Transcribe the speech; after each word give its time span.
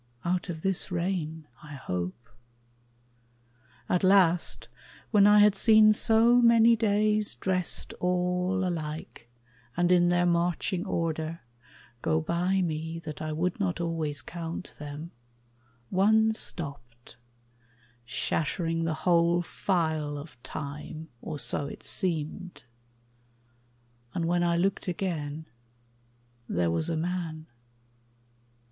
Out 0.25 0.49
of 0.49 0.63
this 0.63 0.89
rain, 0.91 1.45
I 1.61 1.75
hope. 1.75 2.27
At 3.87 4.03
last, 4.03 4.67
when 5.11 5.27
I 5.27 5.37
had 5.37 5.53
seen 5.53 5.93
so 5.93 6.37
many 6.41 6.75
days 6.75 7.35
Dressed 7.35 7.93
all 7.99 8.67
alike, 8.67 9.29
and 9.77 9.91
in 9.91 10.09
their 10.09 10.25
marching 10.25 10.87
order, 10.87 11.41
Go 12.01 12.19
by 12.19 12.63
me 12.63 12.97
that 13.05 13.21
I 13.21 13.31
would 13.31 13.59
not 13.59 13.79
always 13.79 14.23
count 14.23 14.73
them, 14.79 15.11
One 15.91 16.33
stopped 16.33 17.17
shattering 18.03 18.85
the 18.85 18.95
whole 19.05 19.43
file 19.43 20.17
of 20.17 20.35
Time, 20.41 21.09
Or 21.21 21.37
so 21.37 21.67
it 21.67 21.83
seemed; 21.83 22.63
and 24.15 24.25
when 24.25 24.41
I 24.43 24.57
looked 24.57 24.87
again, 24.87 25.45
There 26.49 26.71
was 26.71 26.89
a 26.89 26.97
man. 26.97 27.45